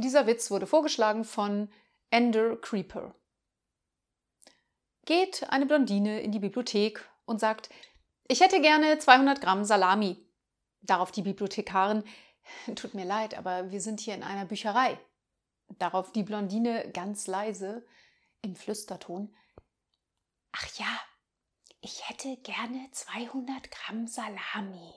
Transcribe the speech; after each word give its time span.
Dieser 0.00 0.26
Witz 0.26 0.50
wurde 0.50 0.66
vorgeschlagen 0.66 1.24
von 1.24 1.70
Ender 2.08 2.56
Creeper. 2.56 3.14
Geht 5.04 5.48
eine 5.50 5.66
Blondine 5.66 6.20
in 6.22 6.32
die 6.32 6.38
Bibliothek 6.38 7.06
und 7.26 7.38
sagt, 7.38 7.68
ich 8.26 8.40
hätte 8.40 8.62
gerne 8.62 8.98
200 8.98 9.42
Gramm 9.42 9.62
Salami. 9.64 10.16
Darauf 10.80 11.12
die 11.12 11.20
Bibliothekarin, 11.20 12.02
tut 12.76 12.94
mir 12.94 13.04
leid, 13.04 13.36
aber 13.36 13.70
wir 13.70 13.82
sind 13.82 14.00
hier 14.00 14.14
in 14.14 14.22
einer 14.22 14.46
Bücherei. 14.46 14.98
Darauf 15.78 16.12
die 16.12 16.22
Blondine 16.22 16.90
ganz 16.92 17.26
leise 17.26 17.86
im 18.40 18.56
Flüsterton, 18.56 19.36
ach 20.52 20.66
ja, 20.78 21.00
ich 21.82 22.08
hätte 22.08 22.38
gerne 22.38 22.88
200 22.90 23.70
Gramm 23.70 24.06
Salami. 24.06 24.94